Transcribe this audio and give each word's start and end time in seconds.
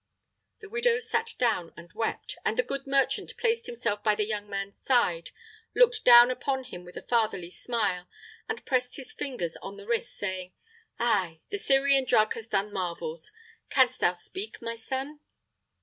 The 0.61 0.67
widow 0.69 0.99
sat 0.99 1.35
down 1.37 1.75
and 1.77 1.93
wept, 1.93 2.35
and 2.43 2.57
the 2.57 2.63
good 2.63 2.87
merchant 2.87 3.37
placed 3.37 3.67
himself 3.67 4.03
by 4.03 4.15
the 4.15 4.25
young 4.25 4.49
man's 4.49 4.79
side, 4.81 5.29
looked 5.75 6.03
down 6.03 6.31
upon 6.31 6.63
him 6.63 6.83
with 6.83 6.97
a 6.97 7.03
fatherly 7.03 7.51
smile, 7.51 8.07
and 8.49 8.65
pressed 8.65 8.95
his 8.95 9.11
fingers 9.13 9.57
on 9.57 9.77
the 9.77 9.85
wrist, 9.85 10.15
saying, 10.15 10.53
"Ay, 10.97 11.41
the 11.51 11.59
Syrian 11.59 12.05
drug 12.05 12.33
has 12.33 12.47
done 12.47 12.73
marvels. 12.73 13.31
Canst 13.69 13.99
thou 13.99 14.13
speak, 14.13 14.59
my 14.59 14.75
son?" 14.75 15.19